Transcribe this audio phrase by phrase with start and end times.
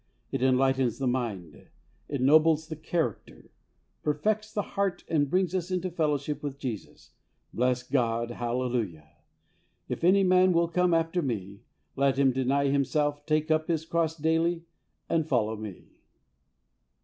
[0.31, 1.67] It enlightens the mind,
[2.09, 3.51] ennobles the character,
[4.01, 7.11] perfects the heart and brings us into fellowship with Jesus.
[7.53, 8.31] Bless God!
[8.31, 9.11] Hallelujah!"
[9.89, 11.61] If any man will come after Me,
[11.95, 14.63] let him deny himself, take up his cross daily
[15.07, 15.99] and follow Me.